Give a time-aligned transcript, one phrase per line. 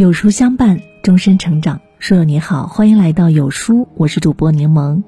[0.00, 1.78] 有书相伴，终身成长。
[1.98, 5.02] 书友你好，欢迎来到有书，我是主播柠檬。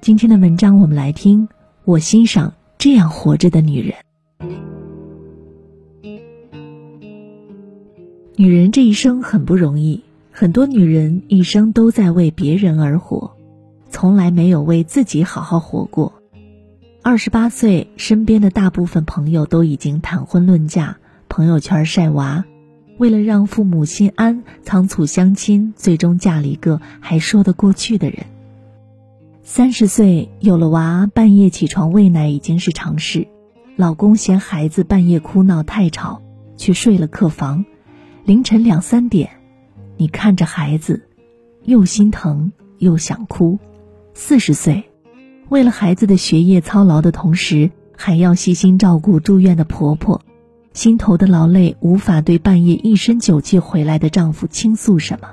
[0.00, 1.48] 今天的文章，我们来听。
[1.84, 3.94] 我欣赏这样活着的女人。
[8.34, 10.02] 女人这一生很不容易，
[10.32, 13.36] 很多女人一生都在为别人而活，
[13.88, 16.12] 从来没有为自己好好活过。
[17.04, 20.96] 二十八岁，身边的大部分朋友都已经谈婚论嫁，
[21.28, 22.44] 朋友圈晒娃。
[22.98, 28.26] 为了让父母心安，仓促相亲，最终嫁了一个还说得过去的人。
[29.44, 33.28] 三十岁有了娃，半夜起床喂奶已经是常事。
[33.76, 36.20] 老公嫌孩子半夜哭闹太吵，
[36.56, 37.64] 去睡了客房。
[38.24, 39.30] 凌晨两三点，
[39.96, 41.08] 你看着孩子，
[41.64, 43.60] 又心疼又想哭。
[44.12, 44.90] 四十岁，
[45.48, 50.20] 为了孩子的学业操劳的同时，还要细心照顾住院的婆婆。
[50.72, 55.28] 心头的劳累，无法对半夜一身酒气回来的丈夫倾诉什么。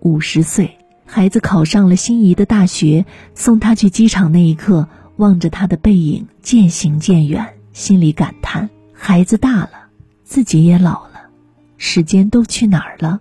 [0.00, 9.70] 五十岁，孩子考上了心仪的大学，送他去机场那一刻，望着他的背影渐行渐远，心里感叹：孩子大了，
[10.22, 11.30] 自己也老了，
[11.76, 13.20] 时间都去哪儿了？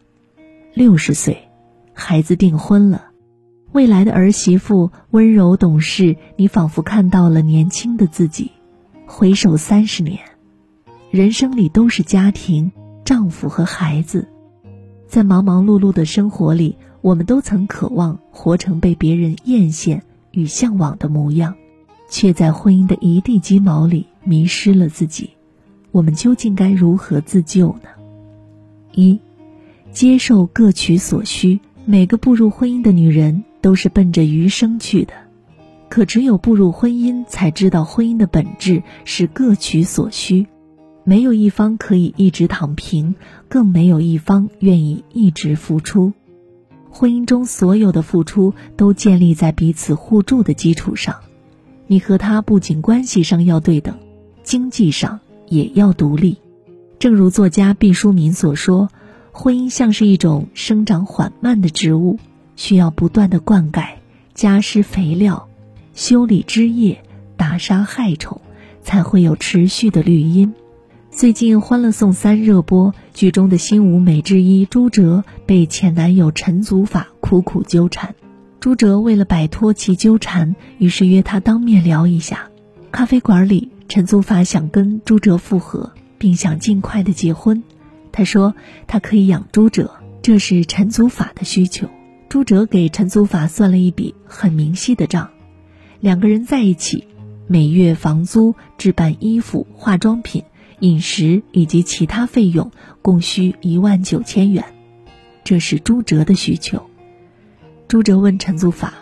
[0.73, 1.49] 六十岁，
[1.93, 3.05] 孩子订婚了，
[3.71, 8.51] 未来的儿媳妇温柔懂事，你仿佛看到了年轻的自己。
[9.05, 10.32] 回首三十年。
[11.13, 12.71] 人生里都是家庭、
[13.05, 14.27] 丈夫和孩子，
[15.05, 21.53] 在忙忙碌碌的生活里，我们都曾渴望活成被别人艳羡与向往的模样，
[22.09, 25.29] 却在婚姻的一地鸡毛里迷失了自己。
[25.91, 27.89] 我们究竟该如何自救呢？
[28.93, 29.19] 一，
[29.91, 31.59] 接受各取所需。
[31.85, 35.13] 每个步入婚姻的女人都是奔着余生去的，
[35.89, 40.47] 可只有步入婚姻，才知道婚姻的本质是各取所需。
[41.05, 43.15] 没有一方可以一直躺平，
[43.49, 46.13] 更没有一方愿意一直付出。
[46.89, 51.15] 婚姻中所有的付出都建立在彼此互助的基础上。
[51.87, 53.97] 你和他不仅关系上要对等，
[54.43, 56.37] 经济上也要独立。
[56.99, 58.89] 正如作家毕淑敏所说
[59.33, 62.17] ：“婚姻像是一种生长缓慢的植物，
[62.55, 63.95] 需要不断的灌溉、
[64.33, 65.49] 加施肥料、
[65.93, 67.03] 修理枝叶、
[67.35, 68.39] 打杀害虫，
[68.81, 70.53] 才会有持续的绿荫。”
[71.15, 78.15] 最近《欢乐颂三》热播，剧中的新舞美之一朱哲被前男友陈祖法苦苦纠缠。
[78.59, 82.49] 朱哲为了摆脱其纠缠，于是约他当面聊一下。
[82.91, 87.63] 咖啡馆里，陈祖法想跟朱哲复合，并想尽快的结婚。
[88.11, 88.55] 他说
[88.87, 89.91] 他可以养朱哲，
[90.23, 91.87] 这是陈祖法的需求。
[92.27, 95.29] 朱哲给陈祖法算了一笔很明细的账，
[95.99, 97.05] 两个人在一起，
[97.45, 100.43] 每月房租、置办衣服、化妆品。
[100.83, 102.69] 饮食以及其他费用
[103.01, 104.65] 共需一万九千元，
[105.45, 106.83] 这是朱哲的需求。
[107.87, 108.93] 朱哲问陈祖法：“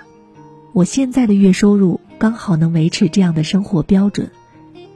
[0.74, 4.30] 我现在的月收入刚好能维持这样的生活标准，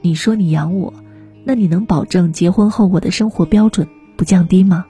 [0.00, 0.94] 你说你养我，
[1.42, 4.86] 那你能保证结婚后我的生活标准不降低吗？”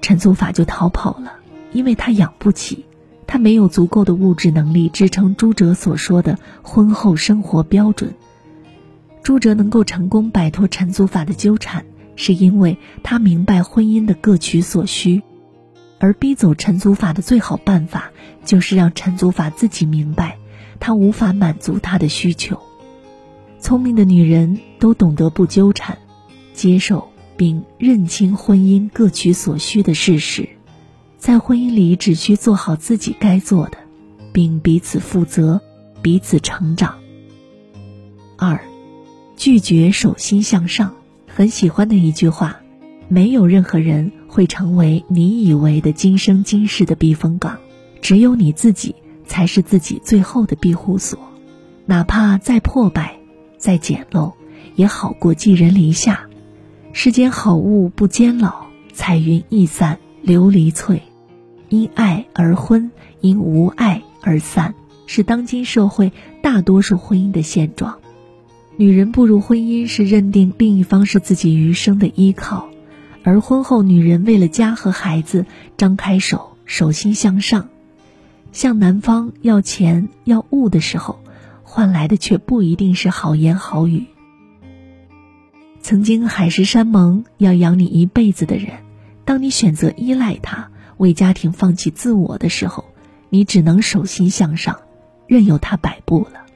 [0.00, 1.32] 陈祖法就逃跑了，
[1.72, 2.86] 因为他养不起，
[3.26, 8.14] 他没有足够的物质能力支撑朱哲所说的婚后生活标准。
[9.22, 11.84] 朱哲能够成功摆脱陈祖法的纠缠，
[12.16, 15.22] 是因为他明白婚姻的各取所需，
[16.00, 18.10] 而逼走陈祖法的最好办法，
[18.44, 20.38] 就是让陈祖法自己明白，
[20.80, 22.60] 他无法满足他的需求。
[23.60, 25.98] 聪明的女人都懂得不纠缠，
[26.52, 30.48] 接受并认清婚姻各取所需的事实，
[31.16, 33.78] 在婚姻里只需做好自己该做的，
[34.32, 35.60] 并彼此负责，
[36.02, 36.98] 彼此成长。
[38.36, 38.71] 二。
[39.42, 40.94] 拒绝手心向上，
[41.26, 42.60] 很喜欢的一句话：
[43.08, 47.58] 没有任何人会成为你以为的今生今世的避风港，
[48.00, 48.94] 只有你自己
[49.26, 51.18] 才是自己最后的庇护所。
[51.86, 53.18] 哪怕再破败、
[53.58, 54.34] 再简陋，
[54.76, 56.28] 也好过寄人篱下。
[56.92, 61.02] 世间好物不坚牢，彩云易散琉璃脆。
[61.68, 66.12] 因爱而婚，因无爱而散，是当今社会
[66.42, 67.98] 大多数婚姻的现状。
[68.76, 72.70] 女人步入婚姻是认定另一方是自己余生的依靠，
[73.22, 75.44] 而婚后女人为了家和孩子
[75.76, 77.68] 张开手，手心向上，
[78.50, 81.18] 向男方要钱要物的时候，
[81.62, 84.06] 换来的却不一定是好言好语。
[85.82, 88.78] 曾经海誓山盟要养你一辈子的人，
[89.26, 92.86] 当你选择依赖他，为家庭放弃自我的时候，
[93.28, 94.80] 你只能手心向上，
[95.26, 96.46] 任由他摆布了。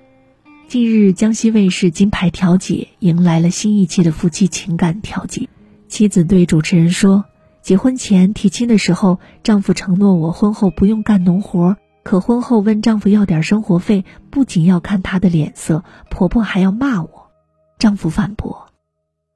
[0.69, 5.49] 近日，江西卫视《金牌调解》迎来了新一期的夫妻情感调解。
[5.87, 7.25] 妻子对主持人说
[7.63, 17.31] ：“结婚前提亲的时候，丈夫承诺我婚后不用干农活，可婚后问丈夫要点生活费，不仅要看他的脸色，婆婆还要骂我。
[17.79, 18.67] 丈夫反驳：“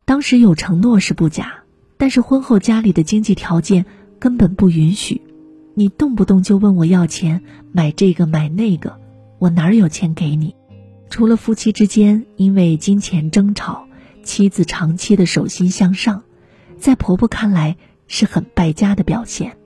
[0.05, 1.63] 当时有承诺是不假，
[1.97, 3.87] 但是婚后家里的经济条件
[4.19, 5.23] 根本不允许，
[5.75, 8.99] 你动不动就问我要钱买这个买那个，
[9.39, 10.57] 我哪有钱给你？
[11.11, 13.87] 除了夫妻之间因为金钱争吵，
[14.23, 16.23] 妻子长期的手心向上，
[16.79, 17.77] 在婆婆看来。”
[18.13, 19.57] 是很败家的表现，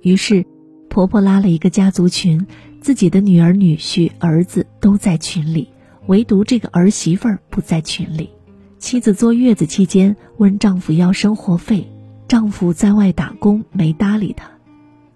[0.00, 0.46] 于是，
[0.88, 2.46] 婆婆拉了一个家族群，
[2.80, 5.68] 自己的女儿、女婿、儿子都在群里，
[6.06, 8.30] 唯独这个儿媳妇儿不在群里。
[8.78, 11.86] 妻子坐月子期间问丈夫要生活费，
[12.28, 14.50] 丈夫在外打工没搭理她，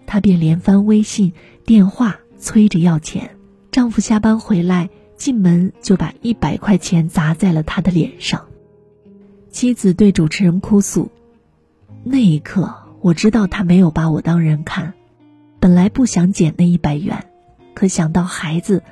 [0.04, 1.32] 她便连翻微信、
[1.64, 3.38] 电话催着要钱。
[3.72, 8.46] 丈夫下班回来，进门就把一百块钱砸在了他的脸上。
[9.50, 11.10] 妻子对主持人哭诉。
[12.02, 14.94] 那一刻，我知道他没有把我当人看。
[15.60, 17.26] 本来不想捡那一百元，
[17.72, 18.82] 可想到孩子，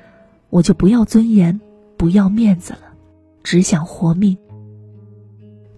[0.48, 1.60] 我就不要尊严，
[1.98, 2.94] 不要面子了，
[3.42, 4.38] 只想活命。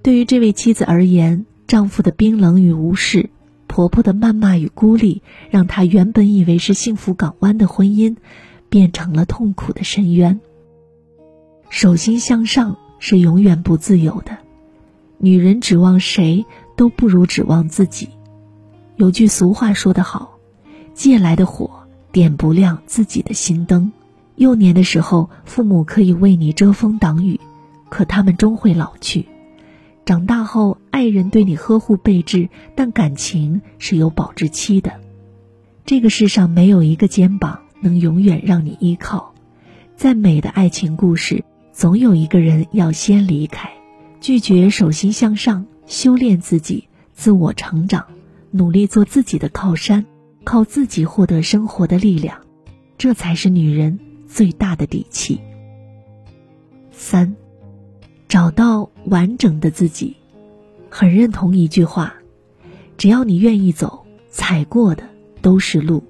[0.02, 3.30] 对于这位妻子而言，丈夫的冰冷与无视，
[3.66, 8.16] 婆婆的谩骂与孤立，让她原本以为是幸福港湾的婚姻，
[8.74, 10.40] 变成了痛苦的深渊。
[11.70, 14.38] 手心向上是永远不自由的，
[15.18, 16.44] 女人指望谁？
[16.74, 18.08] 都不如指望自己。
[18.96, 20.40] 有句俗话说得好
[20.92, 21.70] ：“借来的火
[22.10, 23.92] 点不亮自己的心灯。”
[24.34, 27.38] 幼年的时候，父母可以为你遮风挡雨，
[27.90, 29.28] 可他们终会老去。
[30.04, 34.94] 长大后，爱人对你呵护备至，但感情是有保质期的。
[35.86, 39.34] 这个世上没有一个肩膀能永远让你依靠。
[39.94, 43.70] 再美的爱情故事，总有一个人要先离开。
[44.20, 45.66] 拒绝手心向上。
[45.86, 48.06] 修炼自己，自我成长，
[48.50, 50.06] 努力做自己的靠山，
[50.42, 52.40] 靠自己获得生活的力量，
[52.96, 55.42] 这才是女人最大的底气。
[56.90, 57.36] 三，
[58.28, 60.16] 找到完整的自己，
[60.88, 62.14] 很认同一句话：
[62.96, 65.04] 只要你愿意走，踩过的
[65.42, 66.02] 都是路；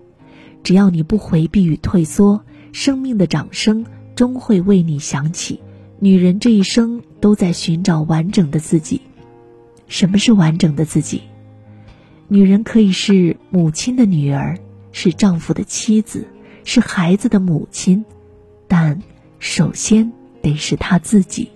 [0.65, 5.61] 只要你不回避与退缩，生命的掌声终会为你响起。
[6.01, 9.01] 女人这一生都在寻找完整的自己。
[9.87, 11.23] 什么是完整的自己？
[12.27, 14.59] 女人可以是母亲的女儿，
[14.91, 16.27] 是丈夫的妻子，
[16.65, 18.05] 是孩子的母亲，
[18.67, 19.03] 但
[19.39, 21.51] 首先得是她自己。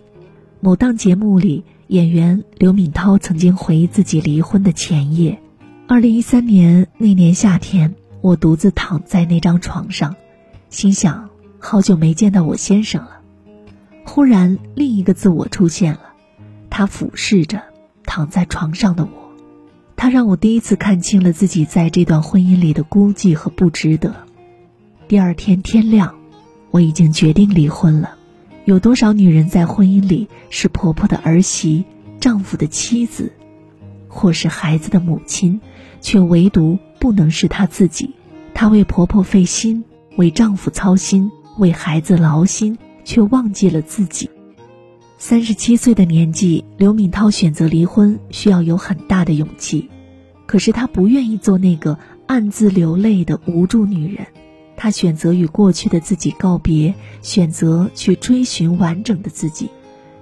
[0.60, 5.38] 某档节目里，演员刘敏涛曾经回忆自己离婚的前夜：
[5.86, 10.16] 二零一三年那年夏天，我独自躺在那张床上，
[10.70, 13.20] 心想好久没见到我先生了。
[14.04, 16.00] 忽然，另一个自我出现了，
[16.70, 17.62] 他俯视着。
[18.10, 19.10] 躺在床上的我，
[19.94, 24.14] 他让我第一次看清了自己在这段婚姻里的孤寂和不值得。
[25.08, 26.14] 第二天天亮，
[26.70, 28.16] 我已经决定离婚了。
[28.64, 31.84] 有多少女人在婚姻里是婆婆的儿媳、
[32.18, 33.30] 丈夫的妻子，
[34.08, 35.60] 或是孩子的母亲，
[36.00, 38.14] 却唯独不能是她自己？
[38.54, 39.84] 她为婆婆费心，
[40.16, 44.30] 为丈夫操心，为孩子劳心，却忘记了自己。
[45.16, 49.90] 三十七岁的年纪，刘敏涛选择离婚，需要有很大的勇气。
[50.46, 54.26] 可是她不愿意做那个暗自流泪的无助女人，
[54.76, 59.70] 她选择与过去的自己告别，选择去追寻完整的自己。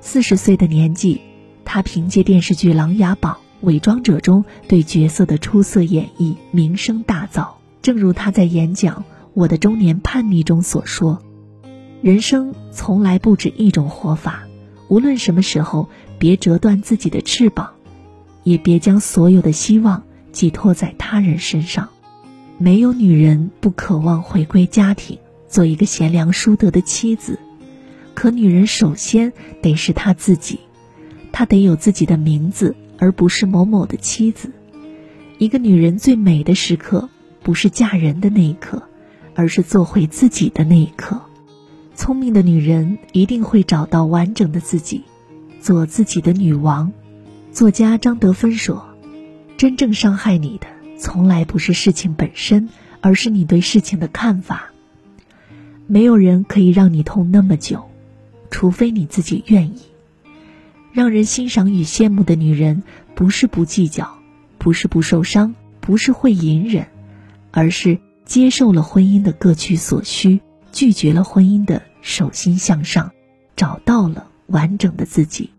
[0.00, 1.20] 四十岁的年纪，
[1.64, 3.34] 她凭借电视剧《琅琊榜》
[3.66, 7.48] 《伪装者》中对角色的出色演绎，名声大噪。
[7.82, 9.00] 正如他在演讲
[9.34, 11.20] 《我的中年叛逆》中所说
[12.00, 14.44] ：“人生从来不止一种活法。”
[14.88, 17.70] 无论什么时候，别折断自己的翅膀，
[18.44, 21.88] 也别将所有的希望寄托在他人身上。
[22.58, 25.18] 没有女人不渴望回归家庭，
[25.48, 27.40] 做一个贤良淑德的妻子。
[28.14, 30.60] 可女人首先得是她自己，
[31.32, 34.52] 她得有自己的名字，而不是某某的妻子。
[35.38, 37.08] 一个女人最美的时刻，
[37.42, 38.82] 不是嫁人的那一刻，
[39.34, 41.20] 而是做回自己的那一刻。
[41.94, 45.02] 聪明的女人一定会找到完整的自己，
[45.60, 46.92] 做自己的女王。
[47.52, 48.86] 作家张德芬说
[49.56, 50.66] ：“真正伤害你的，
[50.98, 52.68] 从来不是事情本身，
[53.00, 54.72] 而是你对事情的看法。
[55.86, 57.84] 没有人可以让你痛那么久，
[58.50, 59.80] 除非你自己愿意。
[60.96, 62.82] 让人欣赏与羡慕的女人，
[63.14, 64.16] 不是不计较，
[64.56, 66.86] 不是不受伤，不是会隐忍，
[67.50, 70.40] 而是接受了婚姻的各取所需。”
[70.72, 73.12] 拒绝了婚姻的手心向上，
[73.56, 75.50] 找到了完整的自己。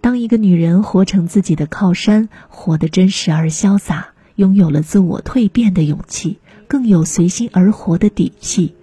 [0.00, 8.74] 当一个女人活成自己的靠山，活得真实而潇洒，拥有了自我蜕变的勇气，更有随心而活的底气，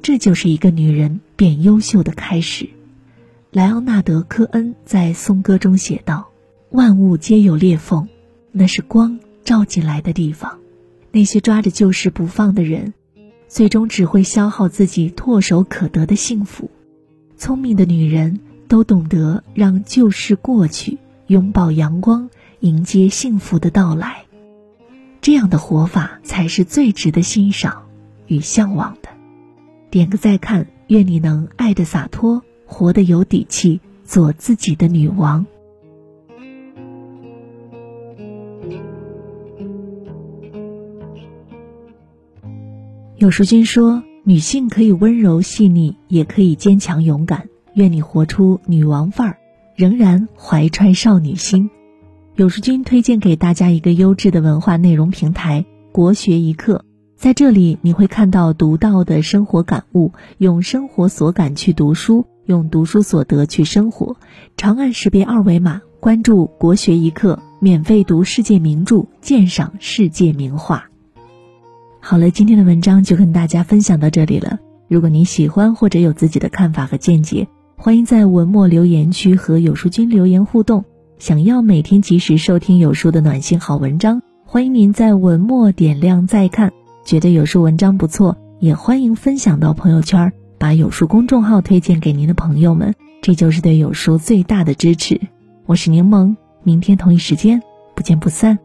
[0.00, 2.70] 这就是一个女人变优秀的开始。
[3.52, 6.30] 莱昂纳德·科恩在《颂歌》中写道
[6.70, 8.08] ：“万物皆有裂缝，
[8.52, 10.58] 那是光照进来的地方。
[11.10, 12.94] 那些抓着旧事不放的人，
[13.48, 16.70] 最终只会消耗自己唾手可得的幸福。
[17.36, 18.40] 聪明的女人。”
[18.70, 22.30] 都懂得让旧事过去，拥抱阳光，
[22.60, 24.26] 迎接幸福的到来。
[25.20, 27.88] 这样的活法才是最值得欣赏
[28.28, 29.08] 与向往的。
[29.90, 35.44] 点个再看，愿你能爱的洒脱，活得有底气，做自己的女王。
[43.16, 47.48] 有书君说，女性可以温柔细腻，也可以坚强勇敢。
[47.74, 49.36] 愿你活出女王范儿，
[49.76, 51.68] 仍然怀揣少女心。
[52.36, 56.84] 有书君推荐给大家一个优质的文化内容平台——国学一课。
[57.16, 64.16] 在这里，你会看到独到的生活感悟，用生活所感去读书，用读书所得去生活。
[64.56, 70.84] 长按识别二维码，关注“国学一课”，免费读世界名著，鉴赏世界名画。
[72.00, 74.58] 好了，今天的文章就跟大家分享到这里了。
[74.88, 80.84] 如果您喜欢或者有自己的看法和见解，欢迎在文末留言区和有书君留言互动。
[81.18, 86.72] 想要每天及时收听有书的暖心好文章，欢迎您在文末点亮再看。
[87.04, 95.18] 觉得有书文章不错，也欢迎分享到朋友圈，把有书公众号推荐给您的朋友们，这就是对有书最大的支持。
[95.64, 97.62] 我是柠檬，明天同一时间
[97.96, 98.58] 不见不散。